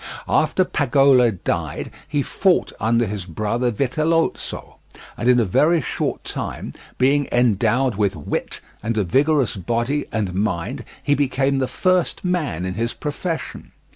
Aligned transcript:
After 0.27 0.65
Pagolo 0.65 1.29
died, 1.29 1.91
he 2.07 2.23
fought 2.23 2.73
under 2.79 3.05
his 3.05 3.25
brother 3.27 3.69
Vitellozzo, 3.69 4.77
and 5.15 5.29
in 5.29 5.39
a 5.39 5.45
very 5.45 5.79
short 5.79 6.23
time, 6.23 6.73
being 6.97 7.27
endowed 7.31 7.93
with 7.93 8.15
wit 8.15 8.61
and 8.81 8.97
a 8.97 9.03
vigorous 9.03 9.55
body 9.55 10.07
and 10.11 10.33
mind, 10.33 10.85
he 11.03 11.13
became 11.13 11.59
the 11.59 11.67
first 11.67 12.25
man 12.25 12.65
in 12.65 12.73
his 12.73 12.95
profession. 12.95 13.73